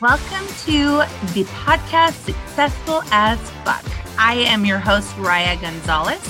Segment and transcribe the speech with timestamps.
[0.00, 0.98] Welcome to
[1.34, 3.84] the podcast Successful as Fuck.
[4.18, 6.20] I am your host, Riah Gonzalez,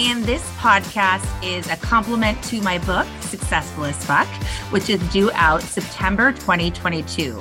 [0.00, 4.26] and this podcast is a complement to my book, Successful as Fuck,
[4.72, 7.40] which is due out September 2022.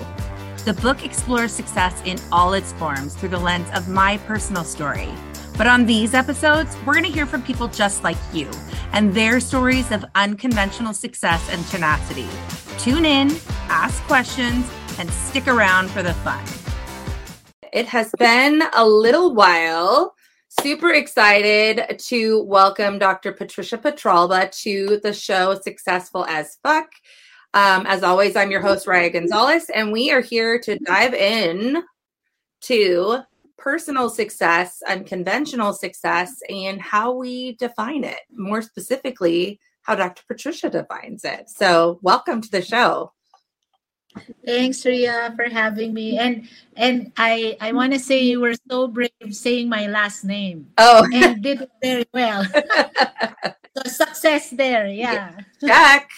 [0.64, 5.10] The book explores success in all its forms through the lens of my personal story.
[5.58, 8.50] But on these episodes, we're going to hear from people just like you
[8.92, 12.28] and their stories of unconventional success and tenacity.
[12.78, 13.32] Tune in,
[13.70, 14.70] ask questions,
[15.00, 16.44] and stick around for the fun.
[17.72, 20.14] It has been a little while.
[20.62, 23.32] Super excited to welcome Dr.
[23.32, 26.92] Patricia Petralba to the show Successful as Fuck.
[27.56, 31.84] Um, as always, I'm your host, Riah Gonzalez, and we are here to dive in
[32.62, 33.20] to
[33.58, 38.20] personal success, unconventional success, and how we define it.
[38.32, 40.24] More specifically, how Dr.
[40.28, 41.50] Patricia defines it.
[41.50, 43.14] So, welcome to the show.
[44.46, 46.18] Thanks, Riah, for having me.
[46.18, 50.68] And and I I want to say you were so brave saying my last name.
[50.78, 52.44] Oh, and did it very well.
[53.78, 55.40] so success there, yeah.
[55.66, 56.10] Jack.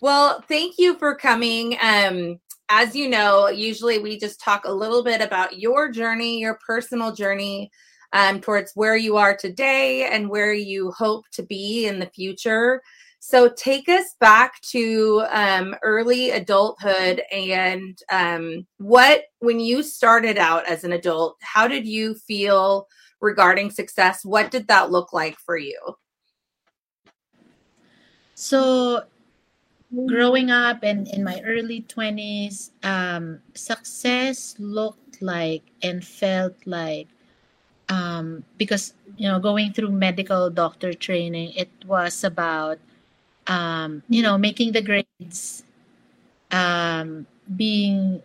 [0.00, 1.76] well, thank you for coming.
[1.82, 6.58] Um, as you know, usually we just talk a little bit about your journey, your
[6.66, 7.70] personal journey
[8.14, 12.82] um, towards where you are today and where you hope to be in the future.
[13.26, 20.66] So take us back to um, early adulthood and um, what, when you started out
[20.66, 22.86] as an adult, how did you feel
[23.22, 24.26] regarding success?
[24.26, 25.80] What did that look like for you?
[28.34, 29.04] So,
[30.06, 37.08] growing up and in my early 20s, um, success looked like and felt like
[37.88, 42.78] um, because you know going through medical doctor training, it was about
[43.46, 45.64] um, you know, making the grades,
[46.50, 48.22] um, being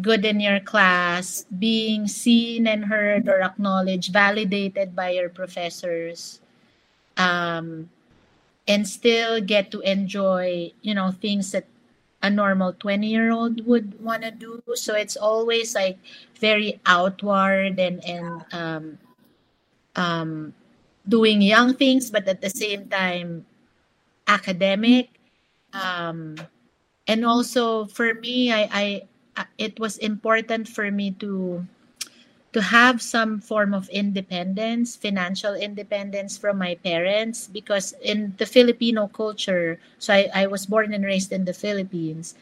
[0.00, 6.40] good in your class, being seen and heard or acknowledged, validated by your professors,
[7.16, 7.90] um,
[8.66, 11.66] and still get to enjoy, you know, things that
[12.22, 14.62] a normal 20 year old would want to do.
[14.74, 15.98] So it's always like
[16.40, 18.98] very outward and, and, um,
[19.96, 20.54] um,
[21.08, 23.46] doing young things, but at the same time,
[24.26, 25.10] academic
[25.72, 26.36] um,
[27.06, 28.68] and also for me I,
[29.36, 31.64] I it was important for me to
[32.52, 39.08] to have some form of independence financial independence from my parents because in the filipino
[39.08, 42.34] culture so i, I was born and raised in the philippines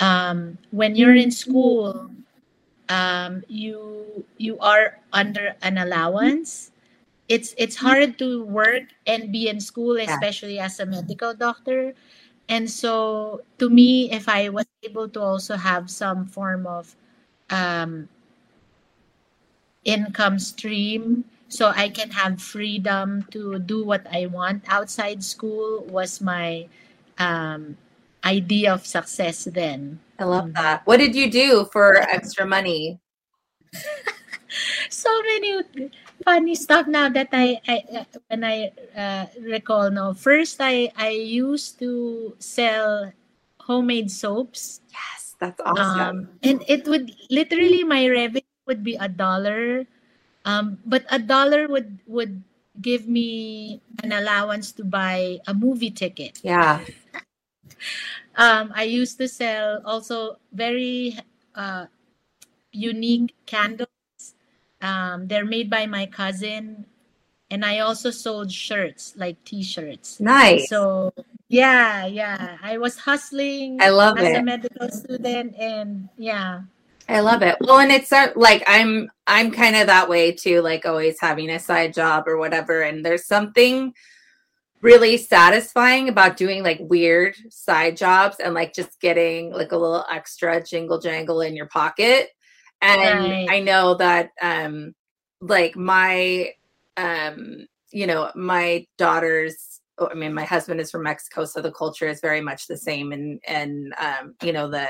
[0.00, 2.10] um, when you're in school
[2.88, 6.70] um, you you are under an allowance
[7.28, 10.64] it's it's hard to work and be in school especially yeah.
[10.64, 11.94] as a medical doctor
[12.48, 16.96] and so to me if i was able to also have some form of
[17.50, 18.08] um,
[19.84, 26.20] income stream so i can have freedom to do what i want outside school was
[26.20, 26.66] my
[27.18, 27.76] um,
[28.24, 30.62] idea of success then i love mm-hmm.
[30.62, 32.98] that what did you do for extra money
[34.88, 35.62] so many
[36.28, 39.88] funny stuff now that I, I when I uh, recall.
[39.88, 43.16] No, first I I used to sell
[43.64, 44.84] homemade soaps.
[44.92, 46.28] Yes, that's awesome.
[46.28, 49.88] Um, and it would literally my revenue would be a dollar,
[50.44, 52.44] um, but a dollar would would
[52.84, 56.44] give me an allowance to buy a movie ticket.
[56.44, 56.84] Yeah.
[58.36, 61.16] um, I used to sell also very
[61.56, 61.88] uh,
[62.70, 63.87] unique candles
[64.80, 66.86] um, they're made by my cousin,
[67.50, 70.20] and I also sold shirts like T-shirts.
[70.20, 70.68] Nice.
[70.68, 71.12] So
[71.48, 73.78] yeah, yeah, I was hustling.
[73.80, 74.36] I love as it.
[74.36, 76.62] a medical student, and yeah.
[77.08, 77.56] I love it.
[77.60, 81.48] Well, and it's uh, like I'm I'm kind of that way too, like always having
[81.50, 82.82] a side job or whatever.
[82.82, 83.94] And there's something
[84.82, 90.04] really satisfying about doing like weird side jobs and like just getting like a little
[90.12, 92.28] extra jingle jangle in your pocket
[92.80, 93.46] and right.
[93.50, 94.94] i know that um
[95.40, 96.50] like my
[96.96, 101.72] um you know my daughters oh, i mean my husband is from mexico so the
[101.72, 104.88] culture is very much the same and and um you know the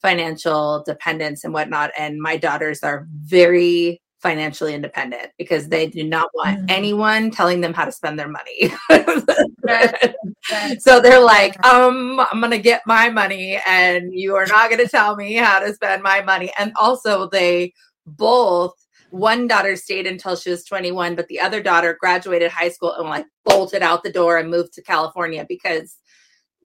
[0.00, 6.28] financial dependence and whatnot and my daughters are very financially independent because they do not
[6.34, 6.66] want mm-hmm.
[6.68, 8.72] anyone telling them how to spend their money.
[10.78, 14.82] so they're like, um, I'm going to get my money and you are not going
[14.82, 16.52] to tell me how to spend my money.
[16.58, 17.72] And also, they
[18.06, 18.74] both,
[19.10, 23.08] one daughter stayed until she was 21, but the other daughter graduated high school and
[23.08, 25.96] like bolted out the door and moved to California because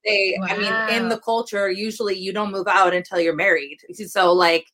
[0.05, 0.47] they wow.
[0.49, 4.67] i mean in the culture usually you don't move out until you're married so like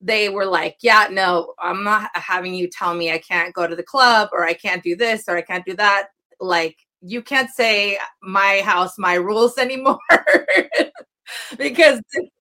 [0.00, 3.74] they were like yeah no i'm not having you tell me i can't go to
[3.74, 6.08] the club or i can't do this or i can't do that.
[6.40, 9.98] Like you can't say my house my rules anymore
[11.58, 12.00] because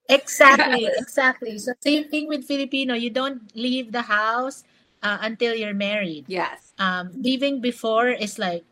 [0.09, 0.95] exactly yes.
[0.97, 1.57] exactly.
[1.57, 4.63] So same thing with filipino you don't leave the house
[5.03, 6.25] uh, until you're married.
[6.27, 6.73] Yes.
[6.77, 8.63] Um leaving before is like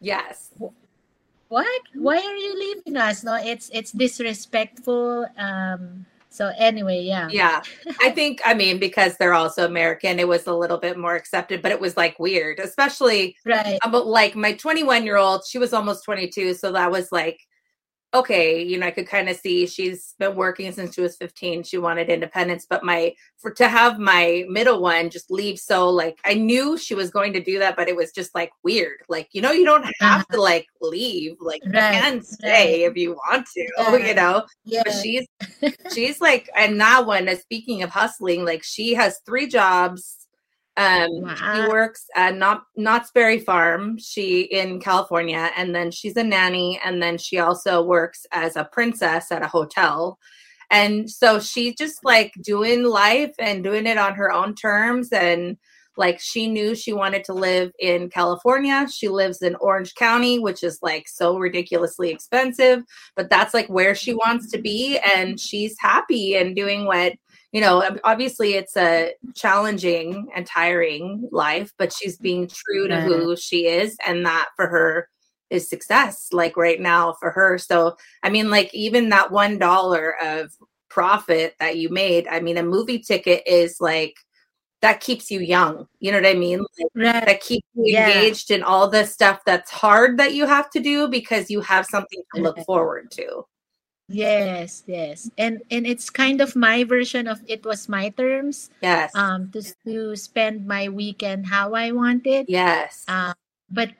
[0.00, 0.50] yes.
[1.48, 1.82] What?
[1.94, 3.24] Why are you leaving us?
[3.24, 7.28] No it's it's disrespectful um so anyway yeah.
[7.30, 7.62] Yeah.
[8.00, 11.60] I think i mean because they're also american it was a little bit more accepted
[11.60, 13.78] but it was like weird especially right.
[13.82, 17.40] about like my 21 year old she was almost 22 so that was like
[18.12, 21.62] okay, you know, I could kind of see she's been working since she was 15.
[21.62, 26.18] She wanted independence, but my for to have my middle one just leave so like
[26.24, 29.00] I knew she was going to do that, but it was just like weird.
[29.08, 30.24] Like, you know, you don't have uh-huh.
[30.32, 31.36] to like leave.
[31.40, 31.94] Like right.
[31.94, 32.90] you can stay right.
[32.90, 33.96] if you want to, yeah.
[33.96, 34.44] you know.
[34.64, 34.82] Yeah.
[34.84, 35.26] But she's
[35.92, 40.19] she's like and that one, is speaking of hustling, like she has three jobs
[40.80, 41.34] um, wow.
[41.34, 46.80] She works at Not Knott's Berry Farm, she in California, and then she's a nanny,
[46.82, 50.18] and then she also works as a princess at a hotel.
[50.70, 55.10] And so she's just like doing life and doing it on her own terms.
[55.10, 55.58] And
[55.98, 58.86] like she knew she wanted to live in California.
[58.90, 62.84] She lives in Orange County, which is like so ridiculously expensive,
[63.16, 64.98] but that's like where she wants to be.
[65.14, 67.14] And she's happy and doing what
[67.52, 72.22] you know, obviously it's a challenging and tiring life, but she's mm-hmm.
[72.22, 73.96] being true to who she is.
[74.06, 75.08] And that for her
[75.50, 77.58] is success, like right now for her.
[77.58, 80.52] So, I mean, like even that $1 of
[80.88, 84.14] profit that you made, I mean, a movie ticket is like,
[84.80, 85.86] that keeps you young.
[85.98, 86.60] You know what I mean?
[86.60, 87.26] Like, right.
[87.26, 88.08] That keeps you yeah.
[88.08, 91.84] engaged in all the stuff that's hard that you have to do because you have
[91.84, 93.44] something to look forward to.
[94.10, 95.30] Yes, yes.
[95.38, 98.70] And and it's kind of my version of it was my terms.
[98.82, 99.14] Yes.
[99.14, 102.50] Um to to spend my weekend how I wanted.
[102.50, 103.06] Yes.
[103.06, 103.38] Um
[103.70, 103.94] but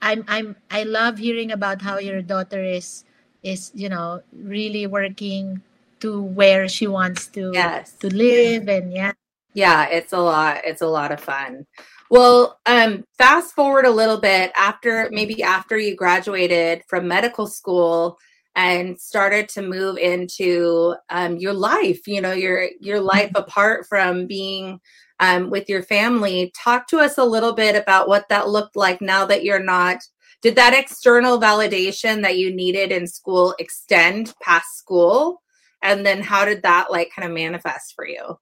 [0.00, 3.04] I'm I'm I love hearing about how your daughter is
[3.44, 5.60] is, you know, really working
[6.00, 7.92] to where she wants to yes.
[8.00, 9.12] to live and yeah.
[9.54, 10.64] Yeah, it's a lot.
[10.64, 11.66] It's a lot of fun.
[12.08, 18.18] Well, um, fast forward a little bit after maybe after you graduated from medical school,
[18.54, 23.42] and started to move into um, your life you know your your life mm-hmm.
[23.42, 24.80] apart from being
[25.22, 26.52] um, with your family.
[26.54, 29.98] Talk to us a little bit about what that looked like now that you're not
[30.42, 35.40] did that external validation that you needed in school extend past school?
[35.82, 38.36] And then how did that like kind of manifest for you?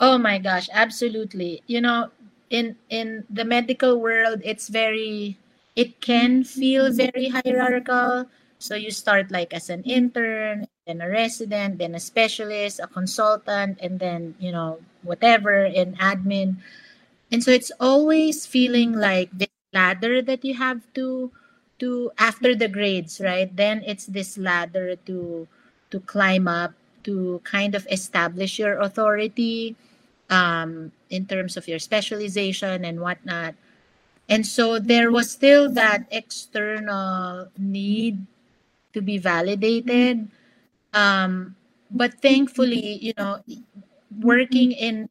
[0.00, 1.62] Oh my gosh absolutely.
[1.66, 2.10] You know
[2.50, 5.38] in in the medical world it's very
[5.74, 8.28] it can feel very hierarchical
[8.64, 13.76] so you start like as an intern, then a resident, then a specialist, a consultant,
[13.84, 16.56] and then, you know, whatever in admin.
[17.30, 21.30] And so it's always feeling like this ladder that you have to
[21.84, 23.52] to after the grades, right?
[23.52, 25.46] Then it's this ladder to
[25.92, 26.72] to climb up
[27.04, 29.76] to kind of establish your authority
[30.32, 33.60] um, in terms of your specialization and whatnot.
[34.24, 38.24] And so there was still that external need
[38.94, 40.30] to be validated.
[40.94, 41.56] Um,
[41.90, 43.42] but thankfully, you know,
[44.20, 45.10] working in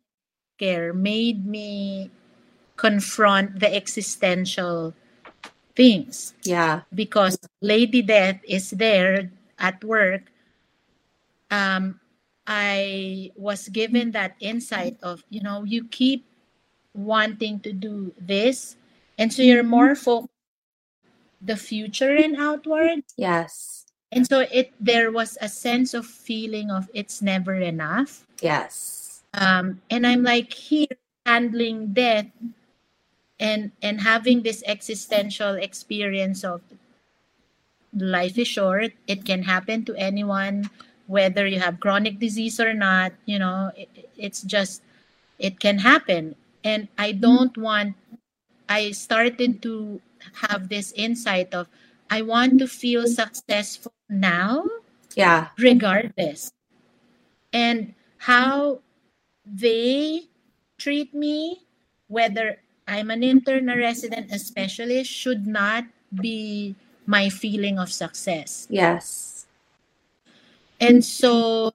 [0.57, 2.09] care made me
[2.75, 4.93] confront the existential
[5.75, 6.33] things.
[6.43, 6.81] Yeah.
[6.93, 10.31] Because Lady Death is there at work.
[11.51, 11.99] Um,
[12.47, 16.25] I was given that insight of, you know, you keep
[16.93, 18.75] wanting to do this.
[19.17, 20.32] And so you're more focused
[21.45, 23.03] the future and outward.
[23.17, 23.85] Yes.
[24.11, 28.25] And so it there was a sense of feeling of it's never enough.
[28.41, 29.23] Yes.
[29.33, 30.93] Um, and I'm like here
[31.25, 32.27] handling death
[33.39, 36.61] and and having this existential experience of
[37.95, 38.93] life is short.
[39.07, 40.69] It can happen to anyone,
[41.07, 43.13] whether you have chronic disease or not.
[43.25, 44.81] You know, it, it's just
[45.39, 46.35] it can happen.
[46.63, 47.95] And I don't want.
[48.69, 49.99] I started to
[50.33, 51.67] have this insight of
[52.09, 54.65] I want to feel successful now.
[55.15, 55.49] Yeah.
[55.57, 56.51] Regardless.
[57.51, 58.79] And how
[59.45, 60.27] they
[60.77, 61.61] treat me,
[62.07, 66.75] whether I'm an intern, a resident, a specialist, should not be
[67.05, 68.67] my feeling of success.
[68.69, 69.45] Yes.
[70.79, 71.73] And so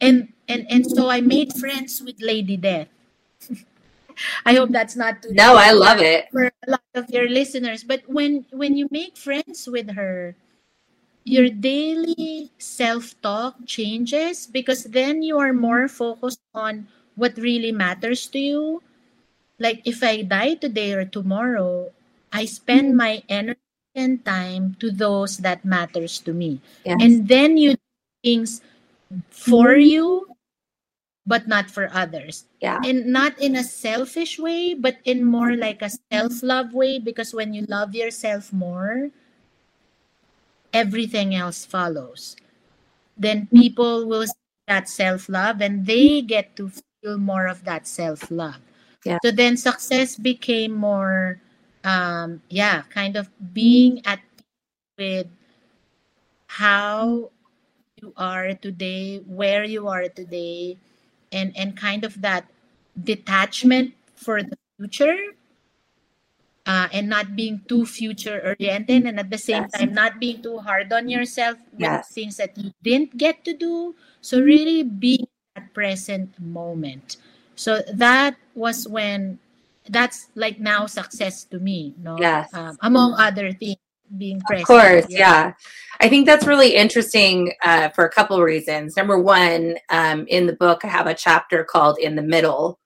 [0.00, 2.88] and and and so I made friends with Lady Death.
[4.44, 6.28] I hope that's not too No, I love it.
[6.30, 7.84] For a lot of your listeners.
[7.84, 10.36] But when when you make friends with her,
[11.24, 18.38] your daily self-talk changes because then you are more focused on what really matters to
[18.38, 18.82] you
[19.58, 21.90] like if i die today or tomorrow
[22.32, 23.04] i spend mm-hmm.
[23.04, 23.60] my energy
[23.94, 26.96] and time to those that matters to me Yes.
[27.00, 27.90] and then you do
[28.24, 28.60] things
[29.28, 29.92] for mm-hmm.
[29.92, 30.06] you
[31.26, 32.78] but not for others yeah.
[32.84, 37.52] and not in a selfish way but in more like a self-love way because when
[37.52, 39.10] you love yourself more
[40.72, 42.36] everything else follows
[43.18, 46.70] then people will see that self-love and they get to
[47.02, 48.60] feel more of that self-love
[49.04, 49.18] Yeah.
[49.24, 51.40] so then success became more
[51.84, 55.28] um yeah kind of being at peace with
[56.48, 57.30] how
[58.00, 60.76] you are today where you are today
[61.32, 62.46] and and kind of that
[62.98, 65.16] detachment for the future
[66.66, 69.72] uh, and not being too future oriented and at the same Yes.
[69.72, 72.08] time not being too hard on yourself with Yes.
[72.12, 77.16] things that you didn't get to do so really being at present moment
[77.56, 79.38] so that was when
[79.88, 82.50] that's like now success to me no Yes.
[82.52, 83.79] um, among other things
[84.16, 85.52] being present Of course, yeah.
[86.00, 88.96] I think that's really interesting uh, for a couple of reasons.
[88.96, 92.78] Number one, um, in the book, I have a chapter called "In the Middle,"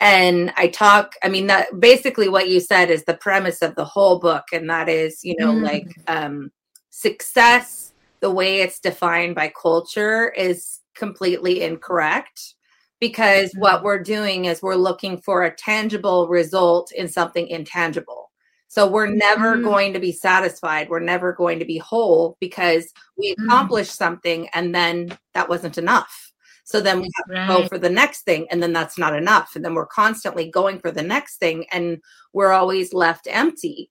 [0.00, 1.14] and I talk.
[1.22, 4.68] I mean, that basically what you said is the premise of the whole book, and
[4.70, 5.62] that is, you know, Mm.
[5.62, 6.50] like um,
[6.90, 7.92] success.
[8.20, 12.54] The way it's defined by culture is completely incorrect
[13.00, 18.30] because what we're doing is we're looking for a tangible result in something intangible.
[18.72, 19.64] So we're never Mhm.
[19.64, 20.88] going to be satisfied.
[20.88, 23.84] We're never going to be whole because we Mhm.
[23.84, 26.32] something and then that wasn't enough.
[26.64, 29.54] So then we have to go for the next thing and then that's not enough.
[29.54, 31.98] And then we're constantly going for the next thing and
[32.32, 33.90] we're always left empty.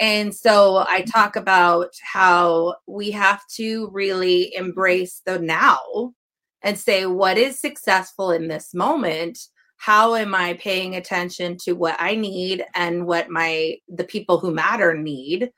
[0.00, 6.14] And so I talk about how we have to really embrace the now
[6.62, 9.38] and say, what is successful in this moment?
[9.82, 14.54] How am I paying attention to what I need and what my the people who
[14.54, 15.50] matter need?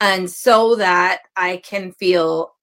[0.00, 2.54] And so that I can feel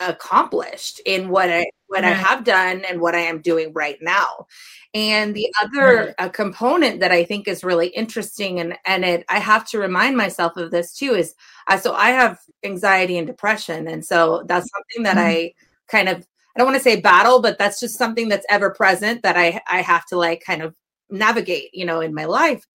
[0.00, 4.46] accomplished in what I what I have done and what I am doing right now.
[4.94, 9.38] And the other uh, component that I think is really interesting and and it I
[9.40, 11.34] have to remind myself of this too is
[11.68, 15.20] I so I have anxiety and depression and so that's something that Mhm.
[15.20, 15.52] I
[15.88, 16.26] kind of
[16.58, 19.60] I don't want to say battle but that's just something that's ever present that I
[19.68, 20.74] I have to like kind of
[21.08, 22.66] navigate, you know, in my life.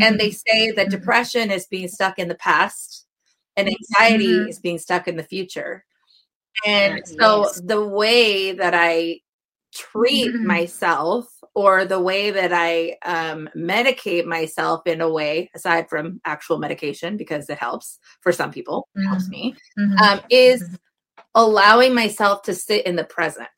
[0.00, 0.90] And they say that Mhm.
[0.92, 3.04] depression is being stuck in the past
[3.56, 4.48] and anxiety Mhm.
[4.48, 5.84] is being stuck in the future.
[6.64, 7.16] And Yes.
[7.20, 9.20] so the way that I
[9.74, 10.44] treat Mhm.
[10.44, 16.58] myself or the way that I um, medicate myself in a way, aside from actual
[16.58, 19.30] medication, because it helps for some people, helps Mhm.
[19.30, 19.56] me,
[20.02, 20.62] um, is.
[21.34, 23.48] Allowing myself to sit in the present.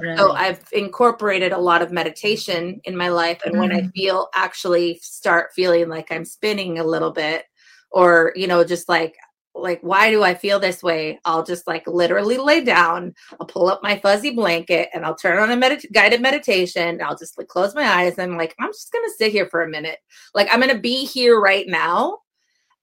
[0.00, 3.40] And so I've incorporated a lot of meditation in my life.
[3.44, 3.92] And when I Mhm.
[3.94, 7.44] feel actually start feeling like I'm spinning a little bit,
[7.90, 9.16] or, you know, just like,
[9.54, 11.20] like, why do I feel this way?
[11.26, 13.14] I'll just like literally lay down.
[13.38, 17.02] I'll pull up my fuzzy blanket and I'll turn on a medit- guided meditation.
[17.02, 19.62] I'll just like close my eyes and like, I'm just going to sit here for
[19.62, 19.98] a minute.
[20.34, 22.20] Like, I'm going to be here right now.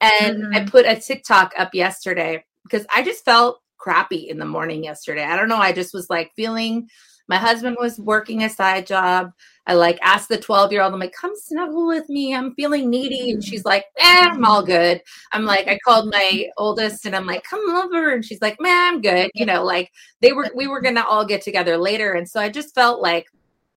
[0.01, 0.71] And I Mhm.
[0.71, 5.23] put a TikTok up yesterday because I just felt crappy in the morning yesterday.
[5.23, 5.57] I don't know.
[5.57, 6.87] I just was like feeling
[7.29, 9.31] my husband was working a side job.
[9.67, 12.33] I like asked the 12 year old, I'm like, come snuggle with me.
[12.33, 13.29] I'm feeling needy.
[13.29, 14.99] And she's like, eh, I'm all good.
[15.31, 18.13] I'm like, I called my oldest and I'm like, come over.
[18.13, 19.29] And she's like, man, I'm good.
[19.35, 22.13] You know, like they were, we were going to all get together later.
[22.13, 23.27] And so I just felt like,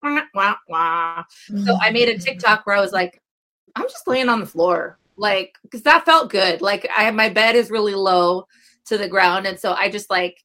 [0.00, 1.25] wah, wah, wah.
[1.64, 3.21] So I made a TikTok where I was like,
[3.75, 4.97] I'm just laying on the floor.
[5.16, 6.62] Like, because that felt good.
[6.62, 8.47] Like I my bed is really low
[8.90, 9.47] to the ground.
[9.47, 10.37] And so I just like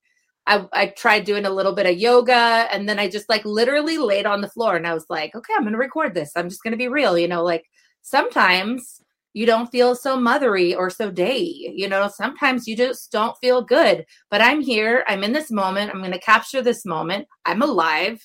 [0.47, 3.97] I, I tried doing a little bit of yoga and then I just like literally
[3.97, 6.31] laid on the floor and I was like, okay, I'm gonna record this.
[6.35, 7.65] I'm just gonna be real, you know, like
[8.03, 9.01] sometimes
[9.33, 11.41] you don't feel so mothery or so day,
[11.75, 14.05] you know, sometimes you just don't feel good.
[14.29, 18.21] But I'm here, I'm in this moment, I'm gonna capture this moment, I'm alive.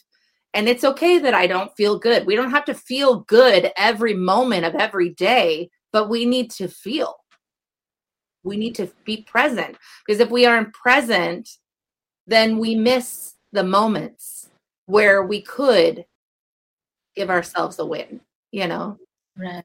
[0.52, 2.26] And it's okay that I don't feel good.
[2.26, 6.68] We don't have to feel good every moment of every day, but we need to
[6.68, 7.19] feel.
[8.42, 11.48] We need to be present because if we aren't present,
[12.26, 14.48] then we miss the moments
[14.86, 16.04] where we could
[17.16, 18.20] give ourselves a win,
[18.52, 18.98] you know?
[19.36, 19.64] Right.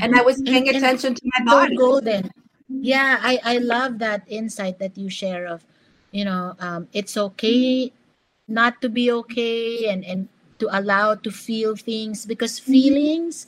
[0.00, 1.76] And I was paying And- and attention to my so body.
[1.76, 2.30] golden
[2.68, 5.64] yeah i i love that insight that you share of
[6.10, 7.92] you know um it's okay
[8.48, 10.26] not to be okay and and
[10.58, 13.46] to allow to feel things because feelings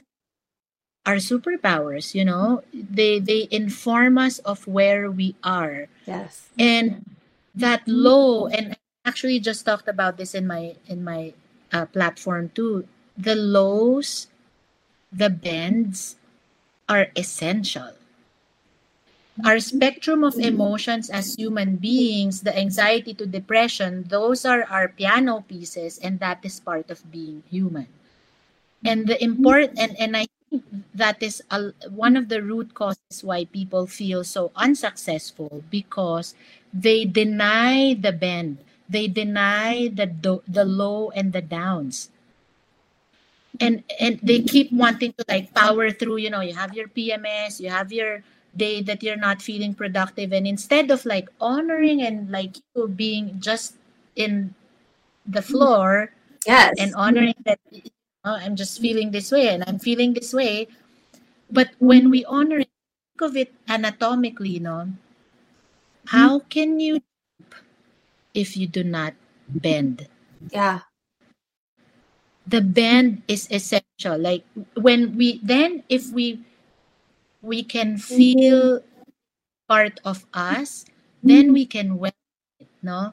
[1.08, 2.60] our superpowers you know?
[2.76, 5.88] They they inform us of where we are.
[6.04, 6.52] Yes.
[6.60, 7.00] And
[7.56, 11.32] that low and I actually just talked about this in my in my
[11.72, 12.84] uh, platform too.
[13.16, 14.28] The lows
[15.08, 16.20] the bends
[16.84, 17.96] are essential.
[19.46, 25.40] Our spectrum of emotions as human beings the anxiety to depression those are our piano
[25.48, 27.88] pieces and that is part of being human.
[28.84, 30.28] And the important and, and i
[30.94, 36.34] that is a, one of the root causes why people feel so unsuccessful because
[36.72, 42.10] they deny the bend they deny the do, the low and the downs.
[43.60, 47.58] And and they keep wanting to like power through you know you have your pms
[47.58, 48.22] you have your
[48.54, 53.40] day that you're not feeling productive and instead of like honoring and like you being
[53.40, 53.74] just
[54.14, 54.54] in
[55.26, 56.12] the floor
[56.46, 56.72] yes.
[56.78, 57.58] and honoring that
[58.24, 60.68] oh, i'm just feeling this way and i'm feeling this way.
[61.50, 62.68] But when we honor it
[63.16, 64.92] think of it anatomically you know
[66.06, 67.00] how can you
[68.38, 69.14] if you do not
[69.48, 70.06] bend?
[70.52, 70.86] Yeah.
[72.46, 74.16] The bend is essential.
[74.16, 74.44] Like
[74.74, 76.40] when we then if we
[77.42, 78.80] we can feel
[79.68, 80.86] part of us
[81.22, 82.16] then we can it
[82.82, 83.12] no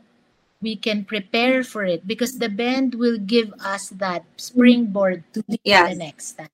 [0.61, 5.59] we can prepare for it because the bend will give us that springboard to the
[5.63, 5.97] Yes.
[5.97, 6.49] next time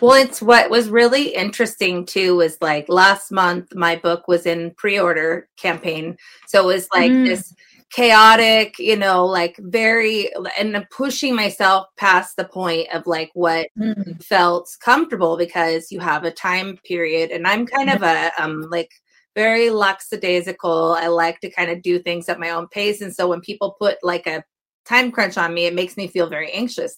[0.00, 4.72] Well, it's what was really interesting too was like last month my book was in
[4.76, 6.16] pre-order campaign.
[6.48, 7.26] So it was like Mm.
[7.26, 7.54] this
[7.92, 14.22] chaotic, you know, like very and pushing myself past the point of like what Mm.
[14.22, 18.90] felt comfortable because you have a time period and I'm kind of a um like
[19.34, 20.92] very lackadaisical.
[20.98, 23.76] I like to kind of do things at my own pace and so when people
[23.78, 24.44] put like a
[24.84, 26.96] time crunch on me it makes me feel very anxious.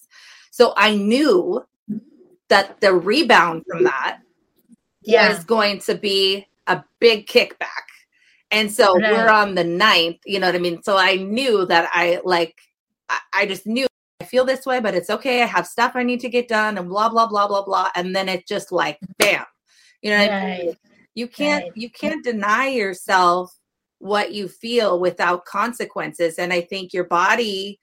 [0.51, 1.63] So I knew
[2.49, 4.19] that the rebound from that
[5.01, 7.67] yeah was going to be a big kickback.
[8.51, 9.11] And so Right.
[9.11, 10.81] we're on the ninth, you know what I mean?
[10.83, 12.55] So I knew that I like,
[13.09, 13.87] I, I just knew
[14.21, 15.41] I feel this way, but it's okay.
[15.43, 17.89] I have stuff I need to get done and blah, blah, blah, blah, blah.
[17.95, 19.43] And then it just like, bam,
[20.01, 20.75] you know what I mean?
[21.15, 21.71] You can't, right.
[21.75, 23.57] you can't deny yourself
[23.99, 26.37] what you feel without consequences.
[26.37, 27.79] And I think your body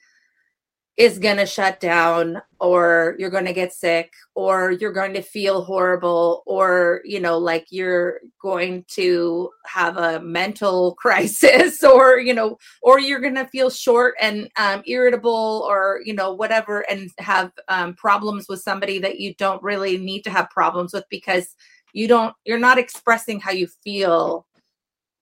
[0.98, 5.22] is going to shut down or you're going to get sick or you're going to
[5.22, 12.34] feel horrible or you know like you're going to have a mental crisis or you
[12.34, 17.10] know or you're going to feel short and um, irritable or you know whatever and
[17.18, 21.56] have um, problems with somebody that you don't really need to have problems with because
[21.92, 24.46] you don't you're not expressing how you feel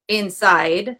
[0.09, 0.97] inside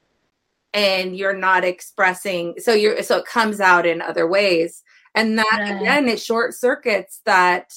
[0.73, 4.83] and you're not expressing so you're so it comes out in other ways.
[5.15, 7.73] And that again it short circuits that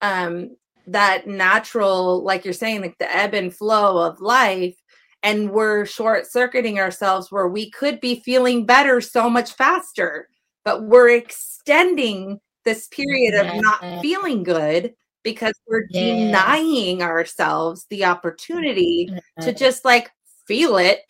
[0.00, 4.76] um that natural like you're saying like the ebb and flow of life.
[5.22, 10.28] And we're short circuiting ourselves where we could be feeling better so much faster
[10.64, 16.32] but we're extending this period of not feeling good because we're Yes.
[16.32, 20.10] denying ourselves the opportunity to just like
[20.46, 21.00] feel it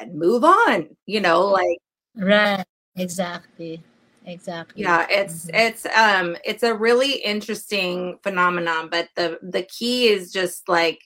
[0.00, 1.78] and move on you know like
[2.16, 2.64] right.
[2.96, 3.82] exactly
[4.26, 5.54] exactly yeah it's Mhm.
[5.54, 11.00] it's um it's a really interesting phenomenon but the the key is just like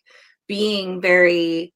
[0.47, 1.73] being very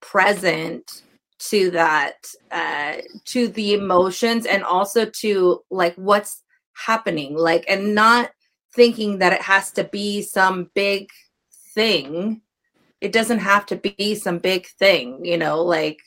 [0.00, 1.02] present
[1.38, 2.16] to that
[2.50, 6.42] uh to the emotions and also to like what's
[6.74, 8.30] happening like and not
[8.74, 11.08] thinking that it has to be some big
[11.74, 12.42] thing.
[13.00, 16.00] It doesn't have to be some big thing you know like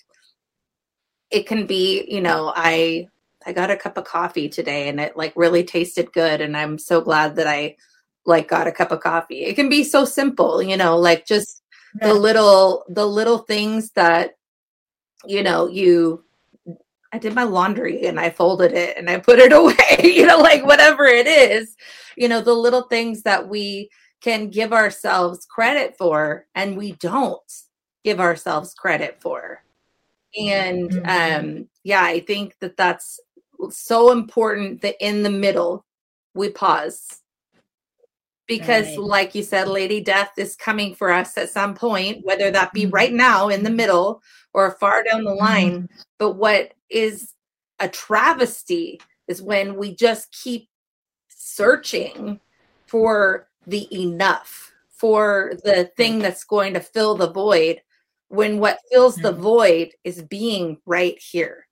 [1.32, 3.08] it can be you know i
[3.46, 6.78] i got a cup of coffee today and it like really tasted good and i'm
[6.78, 7.76] so glad that i
[8.26, 9.46] like got a cup of coffee.
[9.46, 11.64] It can be so simple you know like just
[11.96, 14.36] the little the little things that
[15.26, 16.24] you know you
[17.14, 20.38] i did my laundry and i folded it and i put it away you know
[20.38, 21.76] like whatever it is
[22.18, 23.90] you know the little things that we
[24.22, 27.42] can give ourselves credit for and we don't
[28.04, 29.64] give ourselves credit for
[30.40, 31.08] and Mhm.
[31.40, 33.20] um yeah i think that that's
[33.70, 35.86] so important that in the middle
[36.34, 37.21] we pause
[38.52, 39.00] because Right.
[39.00, 42.86] like you said lady death is coming for us at some point whether that be
[42.86, 42.92] Mhm.
[42.94, 44.22] right now in the middle
[44.54, 45.40] or far down the Mhm.
[45.40, 47.34] line but what is
[47.80, 50.68] a travesty is when we just keep
[51.30, 52.42] searching
[52.88, 57.82] for the enough for the thing that's going to fill the void
[58.28, 61.66] when what fills the void is being right here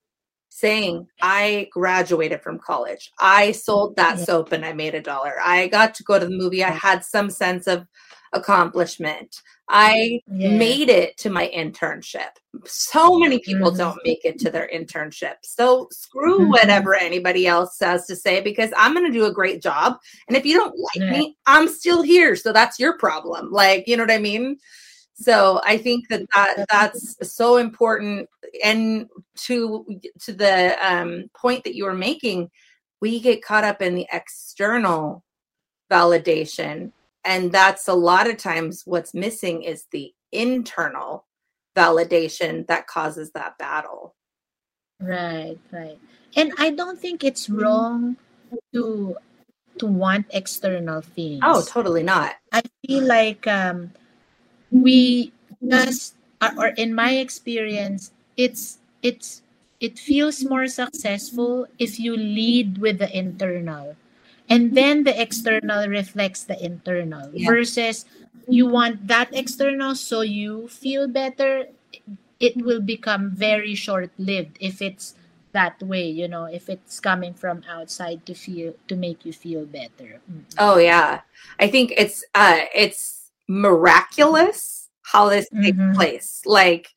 [0.50, 3.12] saying I graduated from college.
[3.20, 4.26] I sold that yeah.
[4.26, 5.36] soap and I made a dollar.
[5.44, 6.64] I got to go to the movie.
[6.64, 7.86] I had some sense of
[8.34, 9.42] accomplishment.
[9.70, 10.58] I yeah.
[10.58, 12.30] made it to my internship.
[12.66, 13.78] So many people mm-hmm.
[13.78, 15.36] don't make it to their internship.
[15.44, 16.50] So screw mm-hmm.
[16.50, 19.98] whatever anybody else has to say because I'm going to do a great job.
[20.28, 21.12] And if you don't like yeah.
[21.12, 22.36] me, I'm still here.
[22.36, 23.52] So that's your problem.
[23.52, 24.58] Like, you know what I mean?
[25.20, 28.30] So I think that, that that's so important.
[28.64, 29.08] And
[29.48, 29.86] to
[30.22, 32.50] to the um, point that you were making,
[33.02, 35.24] we get caught up in the external
[35.92, 36.94] validation.
[37.26, 41.26] And that's a lot of times what's missing is the internal
[41.76, 44.16] validation that causes that battle.
[45.02, 45.98] Right right.
[46.36, 47.60] And i don't think it's mm-hmm.
[47.60, 48.18] wrong
[48.74, 49.16] to
[49.80, 51.40] to want external things.
[51.44, 52.36] Oh totally not.
[52.52, 53.92] I feel like um
[54.72, 55.32] we
[55.68, 56.16] just
[56.58, 59.42] or in my experience it's it's
[59.80, 63.96] it feels more successful if you lead with the internal
[64.50, 67.48] and then the external reflects the internal yeah.
[67.48, 68.06] versus
[68.48, 71.66] you want that external so you feel better
[72.40, 75.16] it will become very short lived if it's
[75.52, 79.66] that way you know if it's coming from outside to feel to make you feel
[79.66, 80.42] better mm-hmm.
[80.58, 81.22] oh yeah
[81.60, 83.19] i think it's uh it's
[83.50, 85.94] miraculous how this takes mm-hmm.
[85.94, 86.88] place like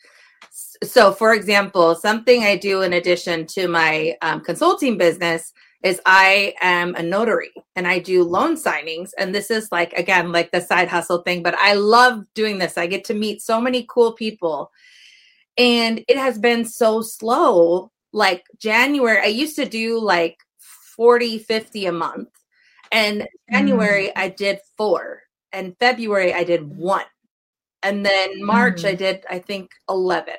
[0.84, 6.54] so for example something i do in addition to my um, consulting business is I
[6.60, 9.10] am a notary and I do loan signings.
[9.18, 12.78] And this is like, again, like the side hustle thing, but I love doing this.
[12.78, 14.70] I get to meet so many cool people.
[15.58, 17.90] And it has been so slow.
[18.12, 20.38] Like January, I used to do like
[20.96, 22.28] 40, 50 a month.
[22.92, 24.12] And January, mm.
[24.16, 25.22] I did four.
[25.52, 27.04] And February, I did one.
[27.82, 28.88] And then march mm-hmm.
[28.88, 30.34] i did i think 11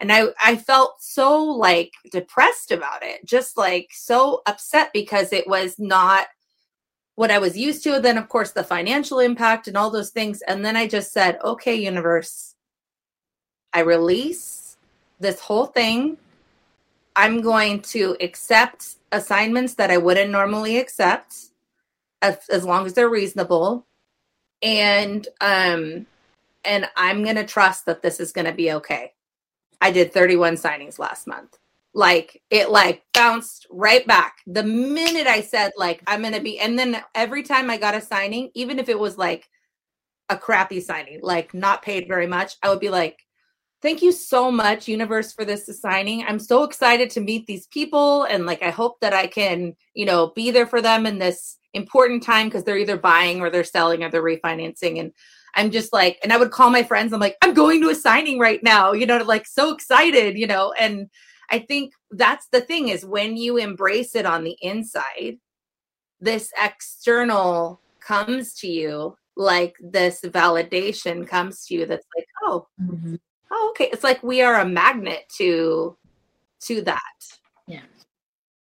[0.00, 5.46] and i i felt so like depressed about it just like so upset because it
[5.46, 6.28] was not
[7.14, 8.00] what i was used to.
[8.00, 10.40] Then of course the financial impact and all those things.
[10.42, 12.54] And then i just said okay universe
[13.74, 14.78] i release
[15.20, 16.16] this whole thing.
[17.14, 21.34] I'm going to accept assignments that i wouldn't normally accept
[22.22, 23.86] as, as long as they're reasonable
[24.62, 26.06] and um
[26.64, 29.12] and I'm going to trust that this is going to be okay.
[29.80, 31.56] I did 31 signings last month.
[31.94, 34.38] Like it like bounced right back.
[34.46, 37.94] The minute I said like I'm going to be and then every time I got
[37.94, 39.48] a signing, even if it was like
[40.28, 43.25] a crappy signing, like not paid very much, I would be like
[43.86, 48.24] thank you so much universe for this signing i'm so excited to meet these people
[48.24, 51.58] and like i hope that i can you know be there for them in this
[51.72, 55.12] important time because they're either buying or they're selling or they're refinancing and
[55.58, 57.14] I'm just like, and I would call my friends.
[57.14, 60.46] I'm like, I'm going to a signing right now, you know, like so excited, you
[60.46, 60.74] know.
[60.78, 61.08] And
[61.50, 65.38] I think that's the thing is when you embrace it on the inside,
[66.20, 73.14] this external comes to you like this validation comes to you that's like, oh, mm-hmm.
[73.50, 73.88] Oh, okay.
[73.92, 75.96] It's like we are a magnet to
[76.66, 77.20] to that.
[77.66, 77.86] Yeah.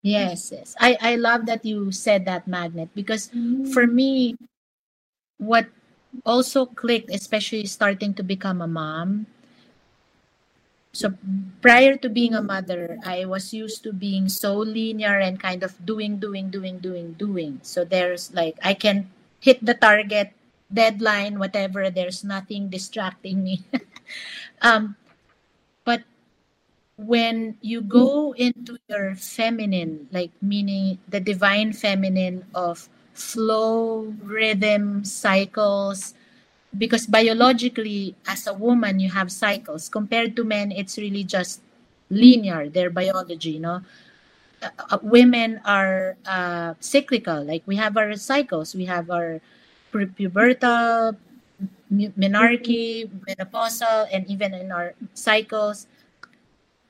[0.02, 0.76] Yes, yes.
[0.80, 3.30] I, I love that you said that magnet because
[3.74, 3.94] for mm.
[3.94, 4.38] me,
[5.38, 5.66] what
[6.26, 9.26] also clicked, especially starting to become a mom.
[10.94, 11.12] So
[11.60, 15.74] prior to being a mother, I was used to being so linear and kind of
[15.86, 17.60] doing, doing, doing, doing, doing.
[17.64, 19.10] So there's like I can
[19.42, 20.32] hit the target,
[20.72, 21.90] deadline, whatever.
[21.90, 23.64] There's nothing distracting me.
[24.62, 24.96] um,
[25.84, 26.04] but
[26.98, 36.14] when you go into your feminine, like meaning the divine feminine of flow, rhythm, cycles.
[36.78, 39.88] Because biologically, as a woman, you have cycles.
[39.88, 41.62] Compared to men, it's really just
[42.10, 43.82] linear, their biology, you know.
[44.62, 47.44] Uh, uh, women are uh, cyclical.
[47.44, 49.42] Like we have our cycles, we have our
[50.04, 51.16] pubertal,
[51.92, 55.88] menarche, menopausal, and even in our cycles.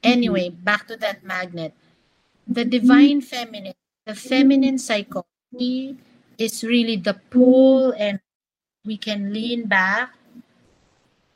[0.04, 1.74] Anyway, back to that magnet.
[2.48, 3.74] The divine feminine,
[4.06, 5.98] the feminine psychology
[6.38, 8.20] is really the pull and
[8.86, 10.14] we can lean back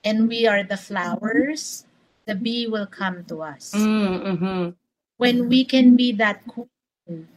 [0.04, 1.86] and we are the flowers
[2.26, 4.70] the bee will come to us mm-hmm.
[5.18, 7.28] when we can be that queen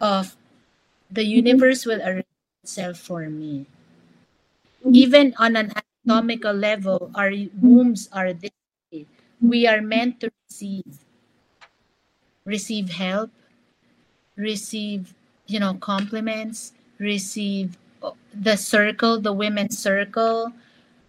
[0.00, 0.36] of
[1.10, 2.31] the universe will arrange
[2.62, 3.66] itself for me
[4.80, 4.94] mm-hmm.
[4.94, 8.50] even on an anatomical level our wombs are this
[8.92, 9.06] way.
[9.40, 11.04] we are meant to receive
[12.44, 13.30] receive help
[14.36, 15.14] receive
[15.46, 16.72] you know compliments
[17.02, 20.52] receive uh, the circle, the women's circle.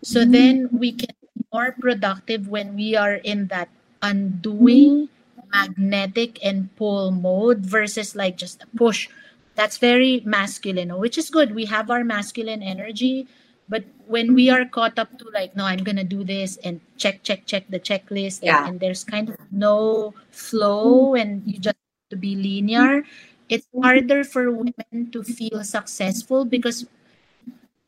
[0.01, 0.31] So mm-hmm.
[0.31, 3.69] then we can be more productive when we are in that
[4.01, 5.49] undoing mm-hmm.
[5.53, 9.07] magnetic and pull mode versus like just a push.
[9.55, 11.53] That's very masculine, which is good.
[11.53, 13.27] We have our masculine energy,
[13.69, 17.21] but when we are caught up to like, no, I'm gonna do this and check,
[17.23, 18.67] check, check the checklist, and, Yeah.
[18.67, 23.03] and there's kind of no flow, and you just have to be linear.
[23.49, 26.85] It's harder for women to feel successful because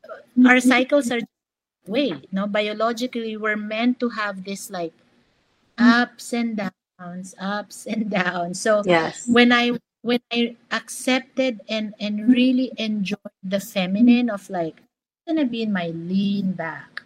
[0.08, 1.20] uh, our cycles are
[1.86, 4.92] way no biologically we're meant to have this like
[5.78, 9.26] ups and downs ups and downs so Yes.
[9.28, 9.72] when i
[10.06, 14.78] when i accepted and and really enjoyed the feminine of like
[15.26, 17.02] i'm gonna be in my lean back.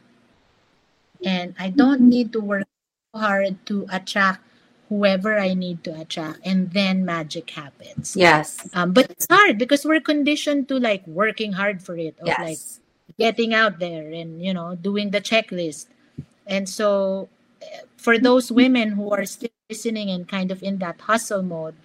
[1.24, 2.68] And i don't need to work
[3.14, 4.40] hard to attract
[4.88, 8.16] whoever i need to attract and then magic happens.
[8.16, 8.68] Yes.
[8.74, 12.58] um, but it's hard because we're conditioned to like working hard for it of like
[13.18, 15.86] getting out there and you know doing the checklist.
[16.46, 17.28] And so
[17.62, 21.76] eh, for those women who are still listening and kind of in that hustle mode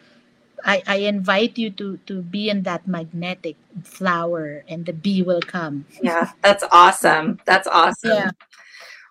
[0.65, 5.41] i, I invite you to to be in that magnetic flower and the bee will
[5.41, 6.31] come Yeah.
[6.41, 7.39] That's awesome.
[7.45, 8.11] That's awesome.
[8.11, 8.31] Yeah.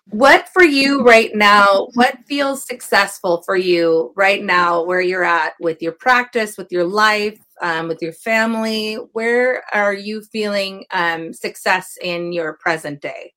[0.09, 5.53] What for you right now, what feels successful for you right now where you're at
[5.59, 8.95] with your practice, with your life, um, with your family?
[9.13, 13.33] Where are you feeling um, success in your present day?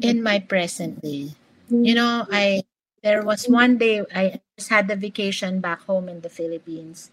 [0.00, 1.28] in my present day
[1.68, 2.62] you know i
[3.02, 7.10] there was one day i just had the vacation back home in the philippines.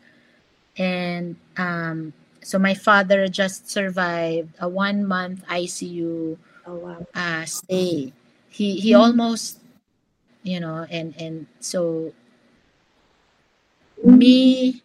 [0.78, 7.06] And um so my father just survived a one month icu Oh, wow.
[7.16, 8.14] uh stay.
[8.50, 9.60] He he almost
[10.44, 12.14] you know and and so
[14.04, 14.82] me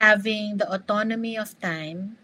[0.00, 2.16] having the autonomy of time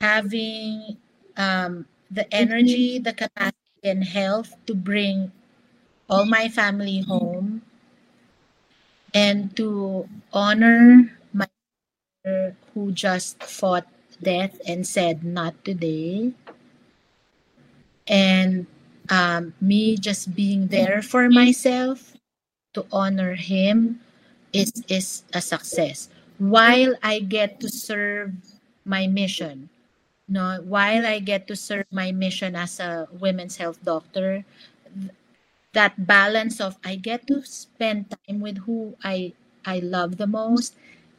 [0.00, 0.96] having
[1.36, 5.32] um the energy the capacity and health to bring
[6.08, 7.62] all my family home
[9.14, 11.48] and to honor my
[12.24, 13.86] mother who just fought
[14.22, 16.32] death and said not today.
[18.06, 18.66] And
[19.08, 22.14] um, me just being there for myself
[22.74, 24.00] to honor him
[24.52, 26.08] is is a success.
[26.38, 28.34] While i get to serve
[28.84, 29.70] my mission
[30.28, 34.44] no while i get to serve my mission as a women's health doctor
[35.74, 39.32] that balance of i get to spend time with who i
[39.66, 40.74] i love the most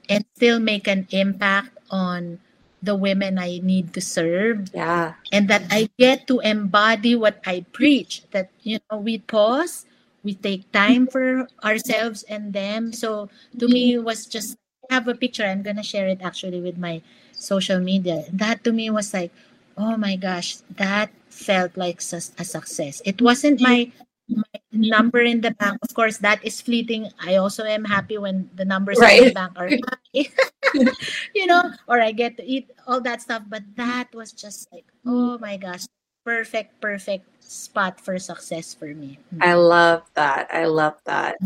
[0.09, 2.39] and still make an impact on
[2.81, 5.15] the women i need to serve Yeah.
[5.31, 8.23] and that I get to embody what I preach.
[8.31, 9.85] That you know, we pause,
[10.23, 12.93] we take time for ourselves and them.
[12.93, 14.57] So to me, it was just
[14.89, 15.43] I have a picture.
[15.45, 17.01] I'm gonna share it actually with my
[17.33, 18.25] social media.
[18.31, 19.31] That to me was like,
[19.77, 23.01] oh my gosh, that felt like sus- a success.
[23.05, 23.91] It wasn't my
[24.27, 25.77] my number in the bank.
[25.81, 27.09] Of course, that is fleeting.
[27.21, 30.29] I also am happy when the numbers in the bank are high.
[31.35, 33.43] you know, or I get to eat all that stuff.
[33.47, 35.85] But that was just like, oh my gosh,
[36.25, 39.19] perfect, perfect spot for success for me.
[39.33, 39.45] Mm.
[39.45, 40.47] I love that.
[40.51, 41.37] I love that.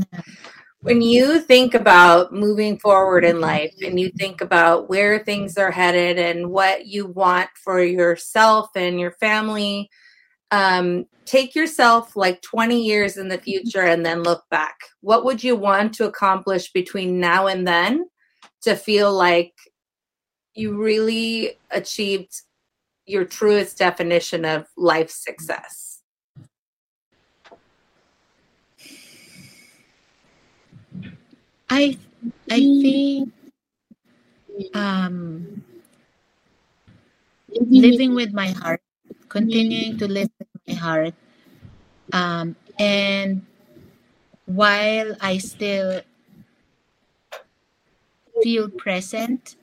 [0.81, 5.71] When you think about moving forward in life and you think about where things are
[5.71, 9.89] headed and what you want for yourself and your family,
[10.51, 14.75] um, take yourself like 20 years in the future and then look back.
[15.01, 18.09] What would you want to accomplish between now and then
[18.62, 19.53] to feel like
[20.53, 22.41] you really achieved
[23.05, 26.01] your truest definition of life success?
[31.69, 31.97] I
[32.49, 33.31] I think
[34.73, 35.63] um
[37.49, 38.81] living with my heart,
[39.29, 40.38] continuing to live with my
[40.73, 41.13] heart,
[42.13, 43.45] um, and
[44.45, 46.01] while I still
[48.41, 49.55] feel present,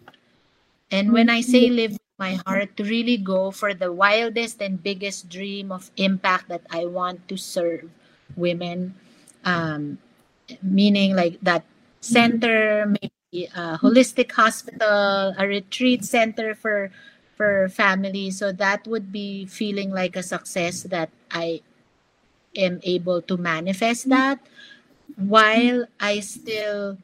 [0.90, 5.70] and when I say live my heart, really go for the wildest and biggest dream
[5.70, 7.90] of impact that I want to serve
[8.36, 8.94] women,
[9.44, 9.98] um,
[10.62, 11.64] meaning like that
[12.00, 16.90] center, maybe a holistic hospital, a retreat center for
[17.36, 18.30] for family.
[18.30, 21.60] So that would be feeling like a success that I
[22.56, 24.40] am able to manifest that
[25.16, 26.98] while I still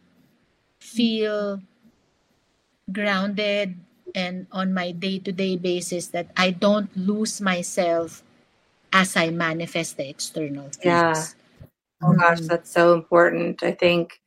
[0.81, 1.61] feel
[2.93, 3.77] grounded
[4.15, 8.23] and on my day-to-day basis that I don't lose myself
[8.93, 10.85] as I manifest the external things.
[10.85, 11.27] Yeah.
[12.03, 12.49] Oh gosh, Mhm.
[12.49, 13.63] that's so important.
[13.63, 14.21] I think,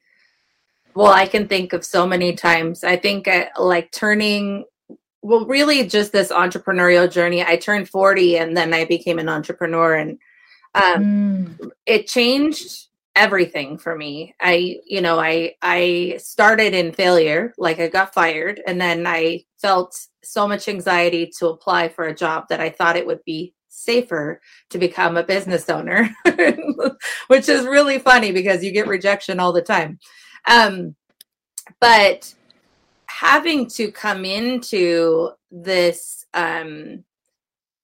[0.95, 2.83] well, I can think of so many times.
[2.83, 4.65] I think uh, like turning,
[5.25, 7.43] well, really just this entrepreneurial journey.
[7.43, 9.95] I turned 40 and then I became an entrepreneur.
[9.95, 10.19] And
[10.75, 11.69] Um, mm.
[11.87, 14.35] It changed everything for me.
[14.39, 19.45] I, you know, I I started in failure, like I got fired, and then I
[19.57, 23.53] felt so much anxiety to apply for a job that I thought it would be
[23.69, 26.09] safer to become a business owner,
[27.27, 29.97] which is really funny because you get rejection all the time.
[30.47, 30.95] Um,
[31.79, 32.33] but
[33.15, 37.01] having to come into this um,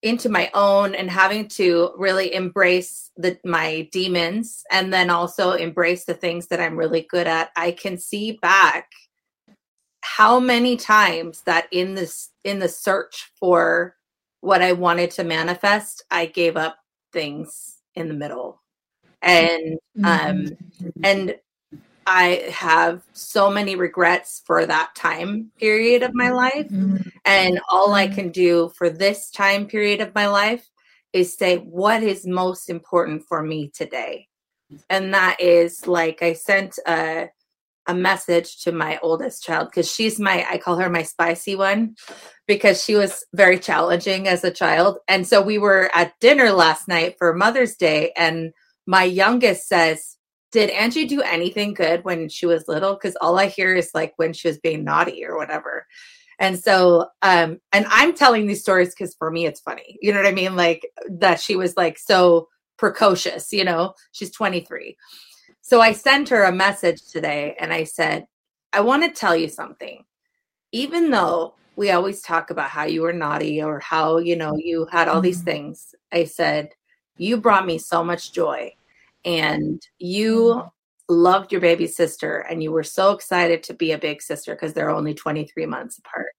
[0.01, 6.03] into my own and having to really embrace the my demons and then also embrace
[6.03, 8.89] the things that I'm really good at I can see back
[10.01, 13.95] how many times that in this in the search for
[14.41, 16.77] what I wanted to manifest I gave up
[17.13, 18.61] things in the middle
[19.21, 20.89] and um mm-hmm.
[21.05, 21.35] and
[22.13, 26.67] I have so many regrets for that time period of my life.
[26.67, 27.07] Mm-hmm.
[27.23, 30.69] And all I can do for this time period of my life
[31.13, 34.27] is say, what is most important for me today?
[34.89, 37.29] And that is like I sent a,
[37.87, 41.95] a message to my oldest child because she's my, I call her my spicy one
[42.45, 44.97] because she was very challenging as a child.
[45.07, 48.51] And so we were at dinner last night for Mother's Day, and
[48.85, 50.17] my youngest says,
[50.51, 52.93] did Angie do anything good when she was little?
[52.93, 55.87] Because all I hear is like when she was being naughty or whatever.
[56.39, 59.97] And so, um, and I'm telling these stories because for me it's funny.
[60.01, 60.55] You know what I mean?
[60.55, 64.97] Like that she was like so precocious, you know, she's 23.
[65.61, 68.25] So I sent her a message today and I said,
[68.73, 70.03] I want to tell you something.
[70.71, 74.87] Even though we always talk about how you were naughty or how, you know, you
[74.91, 75.45] had all these mm-hmm.
[75.45, 76.71] things, I said,
[77.17, 78.73] you brought me so much joy
[79.25, 80.67] and you mm-hmm.
[81.13, 84.73] loved your baby sister and you were so excited to be a big sister because
[84.73, 86.33] they're only 23 months apart.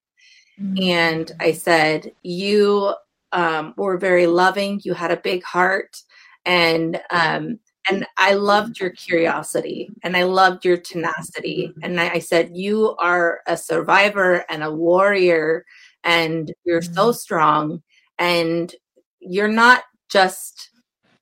[0.60, 0.82] Mm-hmm.
[0.82, 2.94] And I said, You
[3.32, 5.96] um, were very loving, you had a big heart,
[6.44, 11.68] and um, and I loved your curiosity and I loved your tenacity.
[11.68, 11.80] Mm-hmm.
[11.82, 15.64] And I, I said, You are a survivor and a warrior,
[16.04, 16.94] and you're mm-hmm.
[16.94, 17.82] so strong,
[18.18, 18.74] and
[19.20, 20.70] you're not just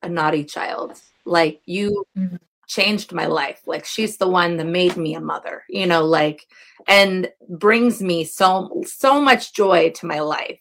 [0.02, 2.36] a naughty child like you mm-hmm.
[2.66, 3.60] changed my life.
[3.66, 6.46] Like she's the one that made me a mother you know like
[6.88, 10.60] and brings me so so much joy to my life.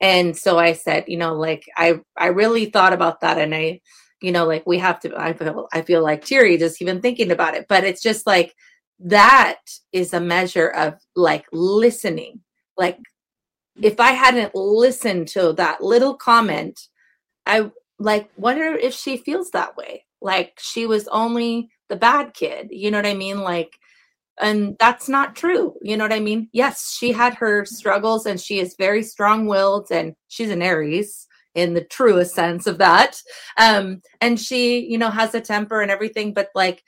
[0.00, 3.80] And so i said you know like i i really thought about that and i
[4.20, 7.30] you know like we have to i feel i feel like teary just even thinking
[7.30, 8.54] about it but it's just like
[8.98, 9.58] that
[9.92, 12.40] is a measure of like listening.
[12.76, 12.98] Like
[13.80, 16.80] if i hadn't listened to that little comment
[17.44, 20.04] i like wonder if she feels that way.
[20.20, 23.40] Like she was only the bad kid you know what i mean?
[23.40, 23.78] Like
[24.40, 26.48] and that's not true you know what i mean?
[26.52, 31.72] Yes she had her struggles and she is very strong-willed and she's an aries in
[31.74, 33.20] the truest sense of that.
[33.58, 36.82] Um and she you know has a temper and everything but like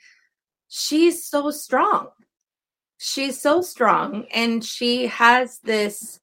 [0.69, 2.09] she's so strong.
[2.97, 6.19] She's so strong and she has this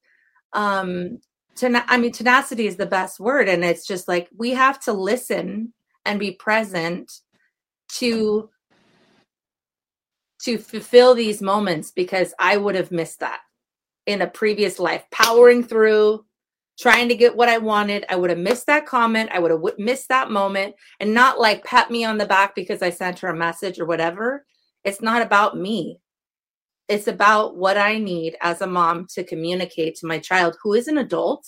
[0.53, 1.19] um
[1.57, 3.49] ten- I mean, tenacity is the best word.
[3.49, 5.73] And it's just like we have to listen
[6.05, 7.11] and be present
[7.95, 8.49] to
[10.43, 13.39] to fulfill these moments because I would have missed that
[14.05, 16.23] in a previous life, powering through,
[16.79, 18.05] trying to get what I wanted.
[18.07, 19.31] I would have missed that comment.
[19.33, 22.83] I would have missed that moment and not like pat me on the back because
[22.83, 24.45] I sent her a message or whatever.
[24.83, 25.99] It's not about me
[26.87, 30.87] it's about what I need as a mom to communicate to my child who is
[30.87, 31.45] an adult,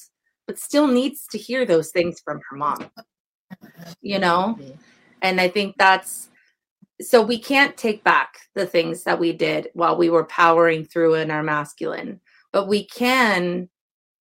[0.47, 2.89] but still needs to hear those things from her mom.
[4.01, 4.59] You know?
[5.21, 6.29] And I think that's
[7.01, 11.15] so we can't take back the things that we did while we were powering through
[11.15, 12.19] in our masculine,
[12.51, 13.69] but we can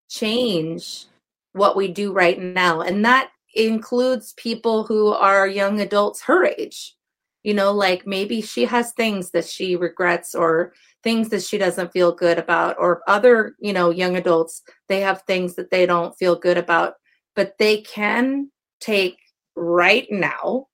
[0.08, 1.06] change
[1.52, 2.80] what we do right now.
[2.80, 6.94] And that includes people who are young adults her age.
[7.42, 11.92] You know, like maybe she has things that she regrets or things that she doesn't
[11.92, 16.16] feel good about or other you know young adults they have things that they don't
[16.18, 16.94] feel good about
[17.36, 19.18] but they can take
[19.54, 20.66] right now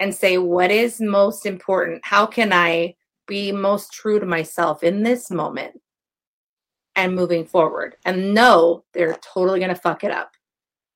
[0.00, 2.00] and say what is most important?
[2.04, 2.94] How can i
[3.26, 5.80] be most true to myself in this moment?
[6.96, 7.96] And moving forward.
[8.04, 10.32] And know they're totally going to fuck it up.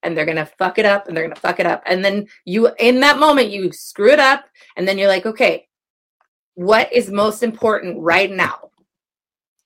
[0.02, 1.82] And they're going to fuck it up and they're going to fuck it up.
[1.86, 4.44] And then you in that moment you screw it up
[4.76, 5.68] and then you're like okay
[6.54, 8.70] what is most important right now?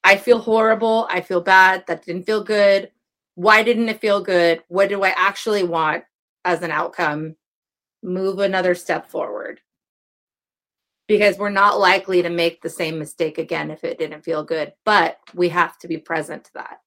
[0.03, 1.07] I feel horrible.
[1.09, 1.85] I feel bad.
[1.87, 2.91] That didn't feel good.
[3.35, 4.63] Why didn't it feel good?
[4.67, 6.05] What do I actually want
[6.45, 7.35] as an outcome?
[8.01, 9.59] Move another step forward.
[11.07, 14.73] Because we're not likely to make the same mistake again if it didn't feel good,
[14.85, 16.79] but we have to be present to that.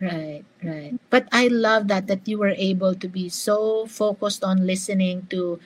[0.00, 0.94] Right, right.
[1.08, 5.58] But I love that that you were able to be so focused on listening to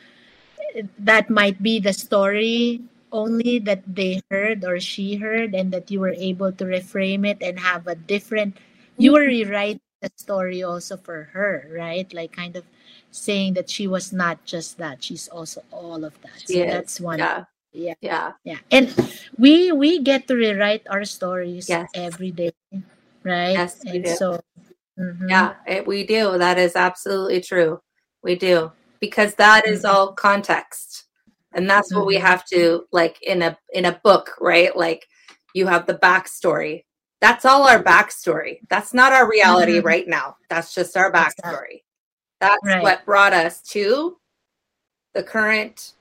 [0.98, 2.80] that might be the story
[3.12, 7.38] only that they heard or she heard and that you were able to reframe it
[7.42, 8.56] and have a different
[8.98, 12.12] you were rewriting the story also for her, right?
[12.12, 12.64] Like kind of
[13.10, 16.32] saying that she was not just that, she's also all of that.
[16.46, 16.72] She so is.
[16.72, 17.44] that's one Yeah.
[17.72, 17.94] yeah.
[18.00, 18.32] Yeah.
[18.44, 18.58] Yeah.
[18.70, 18.92] And
[19.38, 21.90] we we get to rewrite our stories Yes.
[21.94, 22.52] every day,
[23.24, 23.52] right?
[23.56, 24.14] Yes, we and do.
[24.14, 24.40] so
[24.98, 25.28] mhm.
[25.28, 26.38] Yeah, it, we do.
[26.38, 27.80] That is absolutely true.
[28.22, 29.88] We do because that is Mhm.
[29.88, 31.06] all context,
[31.52, 32.20] and that's what we Mhm.
[32.20, 34.76] have to like in a in a book, right?
[34.76, 35.06] Like
[35.54, 36.84] you have the backstory.
[37.20, 38.60] That's all our backstory.
[38.68, 39.84] That's not our reality Mhm.
[39.84, 40.36] right now.
[40.48, 41.82] That's just our backstory.
[42.40, 42.82] That's Right.
[42.82, 44.18] what brought us to
[45.12, 45.94] the current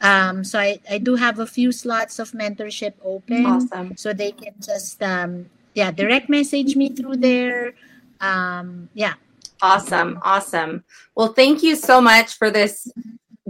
[0.00, 3.96] Um, so I, I do have a few slots of mentorship open Awesome.
[3.96, 7.74] so they can just um yeah direct message me through there
[8.20, 9.14] um yeah
[9.60, 10.20] Awesome.
[10.22, 10.84] Awesome.
[11.14, 12.90] Well, thank you so much for this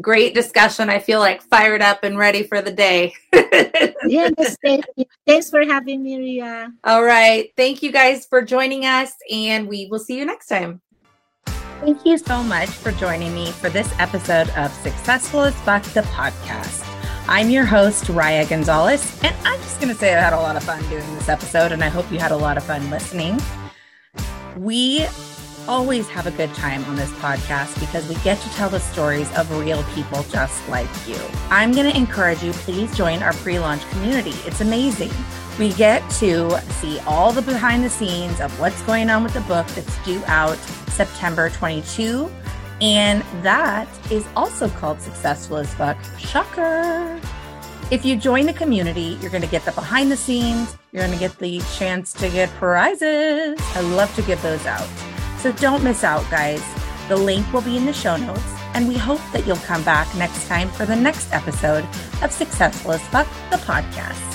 [0.01, 0.88] great discussion.
[0.88, 3.14] I feel like fired up and ready for the day.
[4.07, 4.84] yes thank
[5.26, 7.51] thanks for having me Riah All right.
[7.57, 10.80] Thank you guys for joining us, and we will see you next time.
[11.81, 16.01] Thank you so much for joining me for this episode of Successful as Fuck, the
[16.01, 16.85] podcast.
[17.29, 20.57] I'm your host, Riah Gonzalez, and I'm just going to say I had a lot
[20.57, 23.41] of fun doing this episode, and I hope you had a lot of fun listening.
[24.57, 25.07] We
[25.68, 29.33] always have a good time on this podcast because we get to tell the stories
[29.37, 31.20] of real people just like you.
[31.49, 34.35] I'm going to encourage you, please join our pre launch community.
[34.47, 35.12] It's amazing.
[35.59, 39.40] We get to see all the behind the scenes of what's going on with the
[39.42, 40.56] book that's due out
[40.88, 42.30] September 22.
[42.80, 45.98] And that is also called Successful as Fuck.
[46.16, 47.20] Shocker.
[47.90, 50.76] If you join the community, you're going to get the behind the scenes.
[50.92, 53.59] You're going to get the chance to get prizes.
[53.74, 54.88] I love to give those out.
[55.38, 56.62] So don't miss out, guys.
[57.09, 58.42] The link will be in the show notes.
[58.74, 61.84] And we hope that you'll come back next time for the next episode
[62.22, 64.28] of Successful as Fuck, the podcast.